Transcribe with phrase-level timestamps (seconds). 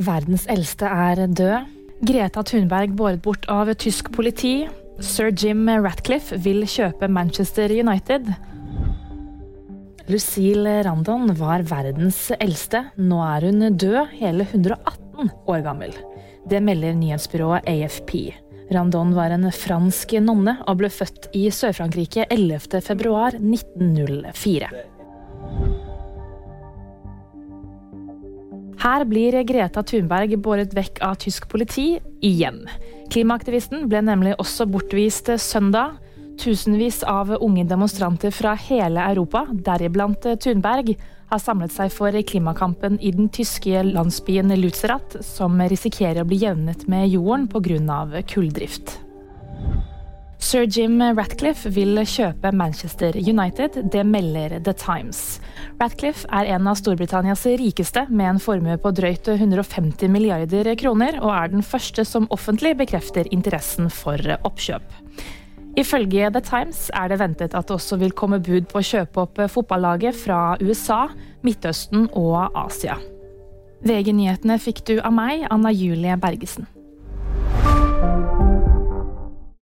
[0.00, 1.66] Verdens eldste er død.
[2.08, 4.68] Greta Thunberg båret bort av tysk politi.
[5.00, 8.34] Sir Jim Ratcliffe vil kjøpe Manchester United.
[10.10, 12.84] Lucille Randon var verdens eldste.
[12.96, 15.92] Nå er hun død, hele 118 år gammel.
[16.48, 18.10] Det melder nyhetsbyrået AFP.
[18.72, 24.68] Randon var en fransk nonne og ble født i Sør-Frankrike 11.2.1904.
[28.80, 32.62] Her blir Greta Thunberg båret vekk av tysk politi igjen.
[33.12, 35.98] Klimaaktivisten ble nemlig også bortvist søndag.
[36.40, 40.94] Tusenvis av unge demonstranter fra hele Europa, deriblant Thunberg,
[41.28, 46.88] har samlet seg for klimakampen i den tyske landsbyen Lutzerat, som risikerer å bli jevnet
[46.88, 48.24] med jorden pga.
[48.24, 48.96] kulldrift.
[50.50, 55.36] Sir Jim Ratcliffe vil kjøpe Manchester United, det melder The Times.
[55.78, 61.30] Ratcliffe er en av Storbritannias rikeste, med en formue på drøyt 150 milliarder kroner, og
[61.36, 64.90] er den første som offentlig bekrefter interessen for oppkjøp.
[65.78, 69.28] Ifølge The Times er det ventet at det også vil komme bud på å kjøpe
[69.28, 71.04] opp fotballaget fra USA,
[71.46, 72.98] Midtøsten og Asia.
[73.86, 76.66] VG-nyhetene fikk du av meg, Anna Julie Bergesen.